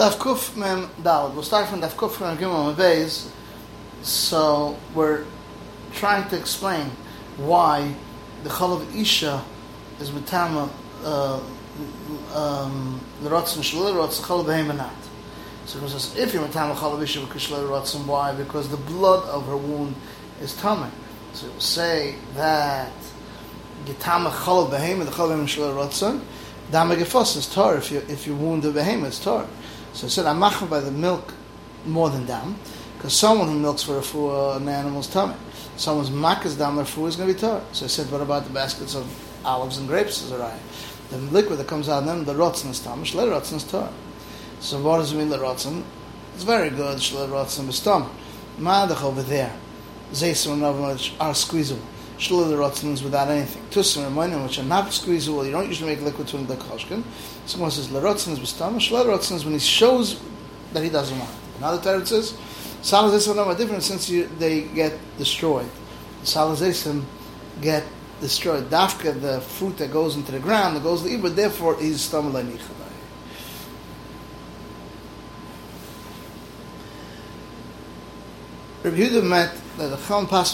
Daf 0.00 0.16
Kuf 0.16 0.56
Mem 0.56 0.88
Dalad. 1.02 1.34
We'll 1.34 1.42
start 1.42 1.68
from 1.68 1.82
Daf 1.82 1.90
Kuf 1.90 2.22
Mem 2.22 2.38
Gimel 2.38 2.74
Beis. 2.74 3.30
So 4.00 4.78
we're 4.94 5.26
trying 5.92 6.26
to 6.30 6.38
explain 6.38 6.90
why 7.36 7.94
the 8.42 8.48
Chol 8.48 8.80
of 8.80 8.96
Isha 8.96 9.44
is 10.00 10.10
Matama 10.10 10.70
uh, 11.04 11.38
um, 12.34 12.98
the 13.22 13.28
Rotzen 13.28 13.60
Shalil 13.60 13.92
Rotzen 13.92 14.22
Chol 14.22 14.74
not. 14.74 14.90
So 15.66 15.78
it 15.84 15.90
says 15.90 16.16
if 16.16 16.32
you're 16.32 16.46
Matama 16.48 16.74
Chol 16.76 16.94
of 16.94 17.02
Isha 17.02 17.18
Kishla 17.26 17.68
Rotzen, 17.68 18.06
why? 18.06 18.32
Because 18.34 18.70
the 18.70 18.78
blood 18.78 19.28
of 19.28 19.44
her 19.48 19.56
wound 19.58 19.94
is 20.40 20.54
Tameh. 20.54 20.88
So 21.34 21.46
it 21.46 21.52
will 21.52 21.60
say 21.60 22.14
that 22.36 22.90
Gitama 23.84 24.30
Chol 24.30 24.70
Behemoth, 24.70 25.08
the 25.08 25.12
Chol 25.12 25.30
of 25.30 25.46
Shalil 25.46 25.74
Rotzen, 25.74 26.22
Dama 26.70 26.94
Gefos 26.94 27.36
is 27.36 27.46
Tor. 27.52 27.76
If 27.76 27.90
you 27.92 27.98
if 28.08 28.26
you 28.26 28.34
wound 28.34 28.62
the 28.62 28.70
behemoth, 28.70 29.08
it's 29.08 29.22
Tor. 29.22 29.46
So 29.92 30.06
I 30.06 30.10
said, 30.10 30.26
I'm 30.26 30.38
machmer 30.38 30.68
by 30.68 30.80
the 30.80 30.90
milk 30.90 31.34
more 31.84 32.10
than 32.10 32.26
dam, 32.26 32.56
because 32.96 33.12
someone 33.12 33.48
who 33.48 33.58
milks 33.58 33.82
for 33.82 33.98
a 33.98 34.02
for 34.02 34.56
an 34.56 34.68
animal's 34.68 35.06
tummy, 35.06 35.34
someone's 35.76 36.10
makas 36.10 36.56
dam 36.56 36.78
or 36.78 36.84
food 36.84 37.06
is 37.06 37.16
going 37.16 37.28
to 37.28 37.34
be 37.34 37.40
tar. 37.40 37.62
So 37.72 37.86
I 37.86 37.88
said, 37.88 38.10
what 38.10 38.20
about 38.20 38.44
the 38.44 38.50
baskets 38.50 38.94
of 38.94 39.06
olives 39.44 39.78
and 39.78 39.88
grapes? 39.88 40.22
Is 40.22 40.32
alright. 40.32 40.60
The 41.10 41.18
liquid 41.18 41.58
that 41.58 41.66
comes 41.66 41.88
out 41.88 42.00
of 42.00 42.06
them, 42.06 42.24
the 42.24 42.34
rotzen 42.34 42.70
is 42.70 42.80
tam, 42.80 43.02
shle 43.04 43.28
rotzen 43.28 43.56
is 43.56 43.64
tar. 43.64 43.90
So 44.60 44.80
what 44.80 44.98
does 44.98 45.12
it 45.12 45.16
mean, 45.16 45.28
the 45.28 45.38
rotzen? 45.38 45.82
It's 46.34 46.44
very 46.44 46.70
good, 46.70 46.98
shle 46.98 47.28
rotzen 47.28 47.68
is 47.68 47.80
tam. 47.80 48.10
Madach 48.58 49.02
over 49.02 49.22
there, 49.22 49.52
zaysim 50.12 50.52
and 50.52 51.12
are 51.20 51.34
squeezable. 51.34 51.82
The 52.20 52.54
rotzen 52.54 53.02
without 53.02 53.28
anything. 53.28 53.62
Tusim 53.70 54.06
and 54.06 54.42
which 54.44 54.58
are 54.58 54.62
not 54.62 54.92
squeezable, 54.92 55.46
you 55.46 55.52
don't 55.52 55.66
usually 55.66 55.94
make 55.96 56.04
liquid 56.04 56.28
to 56.28 56.36
the 56.36 56.54
koshkin. 56.54 57.02
Someone 57.46 57.70
says 57.70 57.88
lerotzen 57.88 58.32
is 58.32 58.38
b'stam, 58.38 58.74
shlerotzen 58.74 59.36
is 59.36 59.44
when 59.46 59.54
he 59.54 59.58
shows 59.58 60.20
that 60.74 60.82
he 60.82 60.90
doesn't 60.90 61.18
want 61.18 61.30
it. 61.30 61.58
Another 61.58 61.78
teretz 61.78 62.12
is 62.12 62.34
salazism 62.82 63.38
are 63.38 63.56
different 63.56 63.82
since 63.82 64.10
you, 64.10 64.28
they 64.38 64.62
get 64.62 64.92
destroyed. 65.16 65.70
Salazism 66.22 67.04
get 67.62 67.84
destroyed. 68.20 68.68
Dafka, 68.68 69.18
the 69.18 69.40
fruit 69.40 69.78
that 69.78 69.90
goes 69.90 70.14
into 70.14 70.30
the 70.30 70.40
ground, 70.40 70.76
that 70.76 70.82
goes 70.82 71.02
to 71.02 71.08
the 71.08 71.16
but 71.16 71.34
therefore 71.34 71.80
he's 71.80 72.02
stam 72.02 72.32
le'nichadai. 72.32 72.89
Rabbi 78.82 78.96
Yehuda 78.96 79.22
met 79.22 79.54
that 79.76 79.88
the 79.88 79.96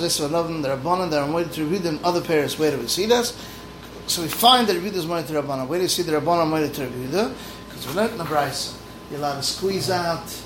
this 0.00 0.18
of 0.18 0.30
them, 0.30 0.62
the 0.62 0.70
Rabbanan, 0.70 1.10
the 1.10 1.18
Ramoid, 1.18 1.52
to 1.52 1.66
Rabbi 1.66 1.76
Yehuda 1.76 2.00
other 2.02 2.22
pairs. 2.22 2.58
Where 2.58 2.70
do 2.70 2.78
we 2.78 2.86
see 2.86 3.04
this? 3.04 3.36
So 4.06 4.22
we 4.22 4.28
find 4.28 4.66
that 4.66 4.74
Rabbi 4.76 4.96
is 4.96 5.06
money 5.06 5.26
to 5.26 5.34
Rabbanan. 5.34 5.68
Where 5.68 5.78
do 5.78 5.82
you 5.82 5.90
see 5.90 6.02
the 6.02 6.12
Rabbanan 6.12 6.48
money 6.48 6.70
to 6.70 6.84
Rabbi 6.84 7.34
Because 7.68 7.86
we're 7.86 7.92
learned 7.92 8.12
in 8.12 8.18
the 8.18 8.24
Brisa, 8.24 8.74
you're 9.10 9.18
allowed 9.18 9.36
to 9.36 9.42
squeeze 9.42 9.90
out 9.90 10.42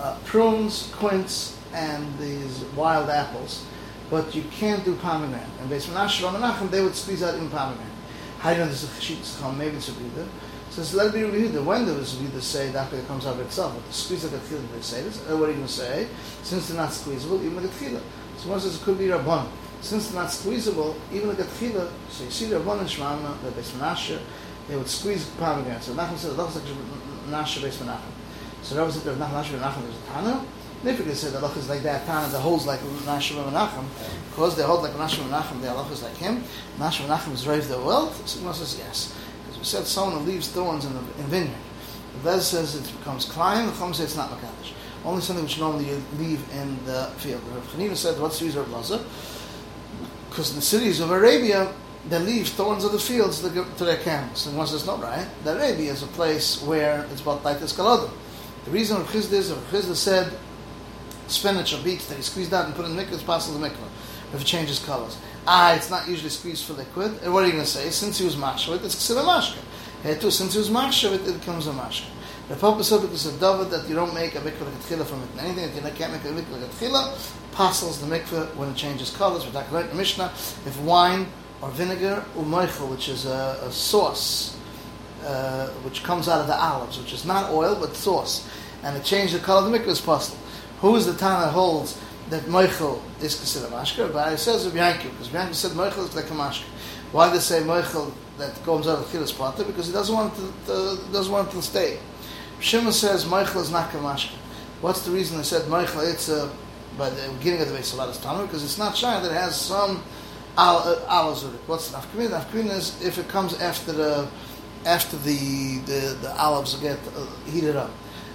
uh, 0.00 0.18
prunes, 0.24 0.92
quince, 0.96 1.56
and 1.72 2.18
these 2.18 2.64
wild 2.74 3.08
apples, 3.08 3.64
but 4.10 4.34
you 4.34 4.42
can't 4.50 4.84
do 4.84 4.96
pomegranate. 4.96 5.46
And 5.60 5.70
based 5.70 5.88
on 5.90 5.96
Asher 5.98 6.24
Menachem, 6.26 6.68
they 6.70 6.82
would 6.82 6.96
squeeze 6.96 7.22
out 7.22 7.36
in 7.36 7.48
pomegranate. 7.48 7.92
How 8.40 8.50
do 8.50 8.58
you 8.58 8.64
know 8.64 8.70
this 8.70 8.82
is 8.82 8.88
a 8.88 9.00
chashit? 9.00 9.56
Maybe 9.56 9.76
it's 9.76 9.88
Rabbi 9.88 10.24
so 10.70 10.96
let 10.96 11.08
it 11.08 11.14
be 11.14 11.24
Rabbi 11.24 11.58
When 11.58 11.84
does 11.84 12.16
Rabbi 12.16 12.38
say 12.38 12.70
that 12.70 12.92
it 12.92 13.06
comes 13.08 13.26
out 13.26 13.34
of 13.34 13.40
itself? 13.40 13.74
But 13.74 13.86
the 13.86 13.92
squeeze 13.92 14.24
of 14.24 14.30
the 14.30 14.38
tefillah, 14.38 14.72
they 14.72 14.80
say 14.80 15.02
this. 15.02 15.20
Uh, 15.28 15.36
what 15.36 15.48
are 15.48 15.52
you 15.52 15.56
going 15.56 15.66
to 15.66 15.72
say? 15.72 16.08
Since 16.42 16.68
they're 16.68 16.76
not 16.76 16.92
squeezable, 16.92 17.44
even 17.44 17.62
the 17.62 17.68
tefillah. 17.68 18.02
So 18.36 18.50
one 18.50 18.60
says 18.60 18.76
it 18.80 18.84
could 18.84 18.98
be 18.98 19.06
Rabban 19.06 19.46
since 19.80 20.08
they're 20.08 20.22
not 20.22 20.30
squeezable, 20.30 20.96
even 21.12 21.30
a 21.30 21.34
tchila, 21.34 21.90
so 22.10 22.24
you 22.24 22.30
see 22.30 22.46
the 22.46 22.56
Rabban 22.56 22.80
and 22.80 22.88
Shmama, 22.88 23.40
the 23.42 23.50
Beis 23.50 23.70
Menashe, 23.72 24.18
they 24.68 24.76
would 24.76 24.88
squeeze 24.88 25.26
pomegranate. 25.30 25.82
So 25.82 25.94
Nachman 25.94 26.16
said, 26.16 26.36
looks 26.36 26.54
like 26.54 26.64
Menashe 26.64 27.60
Beis 27.60 27.78
Menachem. 27.78 28.12
So 28.62 28.76
Rabbi 28.76 28.90
said, 28.90 29.16
Nachman 29.16 29.30
Menashe 29.30 29.58
Menachem 29.58 29.88
is 29.88 29.96
a 29.96 30.12
Tana. 30.12 30.46
Nifik 30.84 31.14
said 31.14 31.32
the 31.34 31.38
halacha 31.38 31.58
is 31.58 31.68
like 31.68 31.82
that. 31.82 32.06
Tana 32.06 32.28
that 32.28 32.40
holds 32.40 32.66
like 32.66 32.80
Menashe 32.80 33.32
Menachem. 33.32 33.84
Because 34.30 34.56
they 34.56 34.62
hold 34.62 34.82
like 34.82 34.92
Menashe 34.92 35.18
Menachem, 35.28 35.60
the 35.60 35.68
halacha 35.68 35.92
is 35.92 36.02
like 36.02 36.16
him. 36.16 36.42
Menashe 36.78 37.06
Menachem 37.06 37.32
is 37.32 37.46
raised 37.46 37.68
their 37.68 37.80
wealth. 37.80 38.26
So 38.28 38.38
Gemara 38.38 38.54
says 38.54 38.78
yes. 38.78 39.16
We 39.60 39.66
said 39.66 39.86
someone 39.86 40.24
who 40.24 40.30
leaves 40.30 40.48
thorns 40.48 40.86
in 40.86 40.94
the 40.94 41.00
in 41.18 41.26
vineyard. 41.26 41.58
The 42.14 42.30
Vez 42.30 42.46
says 42.46 42.74
it 42.74 42.98
becomes 42.98 43.26
Klein, 43.26 43.66
the 43.66 43.72
Chum 43.72 43.94
says 43.94 44.06
it's 44.06 44.16
not 44.16 44.30
Makadosh. 44.30 44.72
Only 45.04 45.20
something 45.20 45.44
which 45.44 45.58
normally 45.58 45.88
you 45.88 46.02
leave 46.18 46.42
in 46.52 46.84
the 46.84 47.10
field. 47.18 47.42
Rav 47.54 47.66
Chanina 47.68 47.96
said, 47.96 48.20
what's 48.20 48.38
the 48.38 48.46
reason 48.46 48.62
of 48.62 48.68
Laza? 48.68 49.04
Because 50.28 50.50
in 50.50 50.56
the 50.56 50.62
cities 50.62 51.00
of 51.00 51.10
Arabia, 51.10 51.72
they 52.08 52.18
leave 52.18 52.48
thorns 52.48 52.84
of 52.84 52.92
the 52.92 52.98
fields 52.98 53.40
to, 53.40 53.50
to 53.50 53.84
their 53.84 53.98
camels. 53.98 54.46
And 54.46 54.56
one 54.56 54.66
says, 54.66 54.86
not 54.86 55.02
right. 55.02 55.26
That 55.44 55.56
Arabia 55.56 55.92
is 55.92 56.02
a 56.02 56.06
place 56.08 56.62
where 56.62 57.06
it's 57.12 57.20
about 57.20 57.44
like 57.44 57.60
this 57.60 57.74
The 57.74 58.10
reason 58.68 59.00
of 59.00 59.06
Chizd 59.08 59.32
is, 59.32 59.50
if 59.50 59.58
Chizd 59.70 59.94
said, 59.94 60.38
spinach 61.28 61.72
or 61.72 61.82
beets 61.82 62.06
that 62.08 62.16
he 62.16 62.22
squeezed 62.22 62.52
out 62.52 62.66
and 62.66 62.74
put 62.74 62.84
in 62.84 62.96
the 62.96 63.02
mikvah, 63.02 63.12
it's 63.14 63.22
possible 63.22 63.58
the 63.58 63.68
mikvah 63.68 63.88
if 64.34 64.40
it 64.40 64.46
changes 64.46 64.78
colors. 64.78 65.18
Ah, 65.46 65.74
it's 65.74 65.90
not 65.90 66.08
usually 66.08 66.30
squeezed 66.30 66.64
for 66.64 66.74
liquid. 66.74 67.18
And 67.22 67.32
what 67.32 67.44
are 67.44 67.46
you 67.46 67.52
going 67.52 67.64
to 67.64 67.70
say? 67.70 67.90
Since 67.90 68.18
he 68.18 68.24
was 68.24 68.36
mashkavit, 68.36 68.84
it's 68.84 68.94
considered 68.94 69.24
mashka. 69.24 69.58
Here 70.02 70.16
too, 70.16 70.30
since 70.30 70.52
he 70.52 70.58
was 70.58 70.70
mashkavit, 70.70 71.26
it 71.26 71.40
becomes 71.40 71.66
a 71.66 71.72
mashka. 71.72 72.06
The 72.48 72.56
Pope 72.56 72.82
said 72.82 73.02
because 73.02 73.26
of 73.26 73.38
David 73.38 73.70
that 73.70 73.88
you 73.88 73.94
don't 73.94 74.12
make 74.12 74.34
a 74.34 74.38
mikvah 74.38 74.98
like 74.98 75.06
from 75.06 75.22
it. 75.22 75.28
Anything 75.38 75.82
that 75.84 75.92
you 75.92 75.96
can't 75.96 76.12
make 76.12 76.24
a 76.24 76.34
mikvah 76.34 76.90
like 76.90 77.18
apostles 77.52 78.00
the 78.00 78.06
mikveh 78.06 78.56
when 78.56 78.70
it 78.70 78.76
changes 78.76 79.16
colors. 79.16 79.46
We're 79.46 79.52
talking 79.52 79.70
about 79.70 79.90
the 79.90 79.94
Mishnah. 79.94 80.32
If 80.66 80.80
wine 80.80 81.28
or 81.62 81.70
vinegar, 81.70 82.24
umaychel, 82.34 82.90
which 82.90 83.08
is 83.08 83.24
a, 83.24 83.60
a 83.62 83.70
sauce, 83.70 84.58
uh, 85.24 85.68
which 85.84 86.02
comes 86.02 86.28
out 86.28 86.40
of 86.40 86.48
the 86.48 86.56
olives, 86.56 86.98
which 86.98 87.12
is 87.12 87.24
not 87.24 87.52
oil 87.52 87.76
but 87.78 87.94
sauce, 87.94 88.48
and 88.82 88.96
it 88.96 89.04
changes 89.04 89.38
the 89.38 89.46
color 89.46 89.64
of 89.64 89.70
the 89.70 89.78
mikveh 89.78 89.86
is 89.86 90.00
possible. 90.00 90.38
Who 90.80 90.96
is 90.96 91.06
the 91.06 91.14
time 91.14 91.42
that 91.42 91.52
holds 91.52 92.00
that 92.30 92.42
Moichel 92.44 93.00
is 93.22 93.36
considered 93.36 93.68
a 93.68 93.76
mashka? 93.76 94.12
But 94.12 94.32
it 94.32 94.38
says 94.38 94.66
of 94.66 94.72
Yankiv, 94.72 95.10
because 95.10 95.28
Yankiv 95.28 95.54
said 95.54 95.72
Moichel 95.72 96.08
is 96.08 96.14
like 96.16 96.30
a 96.30 96.34
mashka. 96.34 96.64
Why 97.12 97.28
they 97.28 97.38
say 97.38 97.60
Moichel 97.62 98.12
that 98.38 98.54
comes 98.64 98.86
out 98.86 98.98
of 98.98 99.06
Chilas 99.06 99.32
Plata? 99.32 99.64
Because 99.64 99.86
he 99.86 99.92
doesn't 99.92 100.14
want 100.14 100.34
to, 100.36 100.72
uh, 100.72 100.96
doesn't 101.12 101.32
want 101.32 101.50
to 101.50 101.62
stay. 101.62 101.98
Shimon 102.60 102.92
says 102.92 103.24
Moichel 103.24 103.62
is 103.62 103.70
not 103.70 103.90
kamashka. 103.90 104.32
What's 104.80 105.04
the 105.04 105.10
reason 105.10 105.38
they 105.38 105.44
said 105.44 105.62
Moichel? 105.62 106.10
It's 106.10 106.28
a 106.28 106.50
by 106.98 107.08
the 107.08 107.32
beginning 107.38 107.62
of 107.62 107.68
the 107.68 107.74
base 107.74 107.92
of 107.92 107.98
Tanur 107.98 108.42
because 108.42 108.64
it's 108.64 108.78
not 108.78 108.96
shy 108.96 109.20
that 109.20 109.32
has 109.32 109.58
some 109.58 110.02
olives 110.56 111.44
it. 111.44 111.48
What's 111.66 111.90
the 111.90 111.98
nafkamina? 111.98 112.40
Nafkamina 112.40 112.76
is 112.76 113.02
if 113.02 113.18
it 113.18 113.28
comes 113.28 113.58
after 113.60 113.92
the 113.92 114.28
after 114.84 115.16
the 115.18 115.78
the, 115.86 116.18
the 116.20 116.34
olives 116.36 116.74
get 116.76 116.98
uh, 117.16 117.26
heated 117.46 117.76
up. 117.76 117.90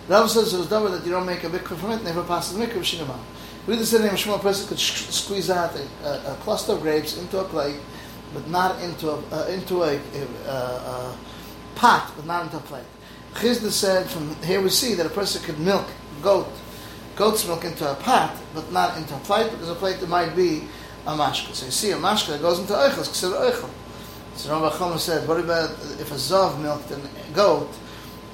Rav 0.07 0.29
says 0.29 0.53
it 0.53 0.57
was 0.57 0.69
double 0.69 0.89
that 0.89 1.05
you 1.05 1.11
don't 1.11 1.25
make 1.25 1.43
a 1.43 1.49
mikvah 1.49 1.77
from 1.77 1.91
it, 1.91 2.03
never 2.03 2.23
pass 2.23 2.51
the 2.51 2.63
mikvah 2.63 2.79
shinamah. 2.79 3.19
We 3.67 3.77
just 3.77 3.91
said 3.91 4.01
a 4.01 4.09
Shmuel 4.09 4.41
person 4.41 4.67
could 4.67 4.79
sh- 4.79 5.07
squeeze 5.09 5.49
out 5.49 5.75
a, 5.75 6.07
a, 6.07 6.33
a, 6.33 6.35
cluster 6.41 6.73
of 6.73 6.81
grapes 6.81 7.17
into 7.17 7.39
a 7.39 7.43
plate, 7.45 7.79
but 8.33 8.47
not 8.47 8.79
into 8.81 9.09
a 9.09 9.17
uh, 9.31 9.47
into 9.47 9.83
a, 9.83 9.95
a, 10.47 11.17
pot, 11.75 12.11
but 12.15 12.25
not 12.25 12.43
into 12.43 12.57
a 12.57 12.61
plate. 12.61 12.85
Chizda 13.33 13.71
said 13.71 14.07
from 14.07 14.35
here 14.43 14.61
we 14.61 14.69
see 14.69 14.93
that 14.93 15.05
a 15.05 15.09
person 15.09 15.41
could 15.43 15.59
milk 15.59 15.87
goat 16.21 16.47
goat's 17.15 17.47
milk 17.47 17.63
into 17.63 17.89
a 17.89 17.95
pot, 17.95 18.35
but 18.53 18.71
not 18.71 18.97
into 18.97 19.15
a 19.15 19.19
plate, 19.19 19.49
because 19.51 19.69
a 19.69 19.75
plate 19.75 20.05
might 20.07 20.35
be 20.35 20.63
a 21.07 21.11
mashka. 21.11 21.53
So 21.53 21.65
you 21.65 21.71
see 21.71 21.91
a 21.91 21.95
mashka 21.95 22.39
goes 22.41 22.59
into 22.59 22.73
oichel, 22.73 22.99
it's 22.99 23.07
considered 23.07 23.37
oichel. 23.37 23.69
So 24.35 24.51
Rabbi 24.51 24.75
Chama 24.75 24.99
said, 24.99 25.27
what 25.27 25.39
about 25.39 25.71
if 25.99 26.11
a 26.11 26.15
zav 26.15 26.59
milked 26.61 26.91
a 26.91 26.99
goat, 27.33 27.71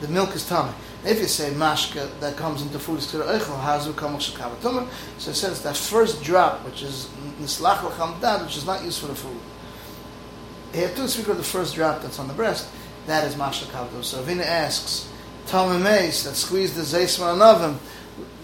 the 0.01 0.07
milk 0.07 0.35
is 0.35 0.47
tummy. 0.47 0.73
If 1.05 1.19
you 1.19 1.27
say 1.27 1.51
mashka 1.51 2.19
that 2.19 2.35
comes 2.35 2.61
into 2.61 2.79
food 2.79 2.99
is 2.99 3.09
considered 3.09 3.39
oichel, 3.39 3.59
how 3.61 3.77
does 3.77 3.87
it 3.87 3.95
come 3.95 4.17
tumah? 4.17 4.87
So 5.19 5.31
it 5.31 5.35
says 5.35 5.61
that 5.63 5.77
first 5.77 6.23
drop, 6.23 6.65
which 6.65 6.81
is 6.83 7.07
nislach 7.39 7.83
l'chamdad, 7.83 8.43
which 8.43 8.57
is 8.57 8.65
not 8.65 8.83
used 8.83 8.99
for 8.99 9.07
the 9.07 9.15
food. 9.15 9.39
Here 10.73 10.89
too, 10.89 11.07
speak 11.07 11.27
of 11.27 11.37
the 11.37 11.43
first 11.43 11.75
drop 11.75 12.01
that's 12.01 12.19
on 12.19 12.27
the 12.27 12.33
breast, 12.33 12.67
that 13.07 13.25
is 13.25 13.35
mashka 13.35 13.65
kavatum. 13.65 14.03
So 14.03 14.21
Avina 14.21 14.43
asks, 14.43 15.07
Talmud 15.47 15.81
Mace 15.83 16.23
that 16.23 16.35
squeezed 16.35 16.75
the 16.75 16.81
zeisman 16.81 17.41
oven, 17.41 17.79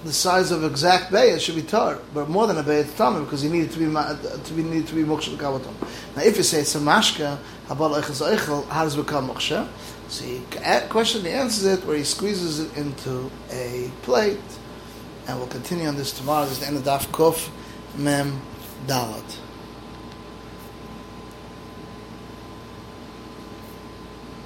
the 0.03 0.13
size 0.13 0.51
of 0.51 0.63
exact 0.63 1.11
bay, 1.11 1.31
it 1.31 1.41
should 1.41 1.55
be 1.55 1.61
tar. 1.63 1.99
But 2.13 2.29
more 2.29 2.47
than 2.47 2.57
a 2.57 2.63
bay, 2.63 2.79
it's 2.79 2.93
tar 2.95 3.19
because 3.19 3.43
you 3.43 3.49
need 3.49 3.63
it 3.63 3.71
to 3.71 3.79
be 3.79 3.85
to 3.85 4.53
be 4.53 4.63
need 4.63 4.87
to 4.87 4.95
be. 4.95 5.03
Now, 5.03 6.23
if 6.23 6.37
you 6.37 6.43
say 6.43 6.61
it's 6.61 6.75
a 6.75 6.79
mashka, 6.79 7.37
how 7.67 7.75
does 7.75 8.95
it 8.95 9.05
become 9.05 9.29
moksha? 9.29 9.67
So 10.09 10.23
he 10.23 10.41
question 10.89 11.23
the 11.23 11.31
answers 11.31 11.65
it 11.65 11.85
where 11.85 11.97
he 11.97 12.03
squeezes 12.03 12.59
it 12.59 12.77
into 12.77 13.29
a 13.51 13.91
plate, 14.03 14.39
and 15.27 15.37
we'll 15.37 15.47
continue 15.47 15.87
on 15.87 15.97
this 15.97 16.11
tomorrow. 16.11 16.45
This 16.45 16.53
is 16.53 16.59
the 16.59 16.67
end 16.67 16.77
of 16.77 16.83
Daf 16.83 17.07
Kuf 17.07 17.49
Mem 17.97 18.41
Dalat. 18.87 19.46